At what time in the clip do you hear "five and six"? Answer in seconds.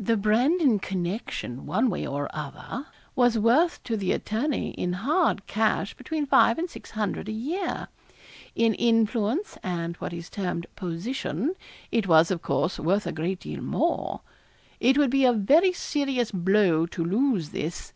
6.26-6.90